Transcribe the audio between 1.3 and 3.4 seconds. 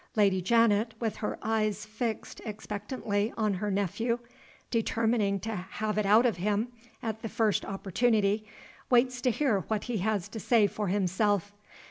eyes fixed expectantly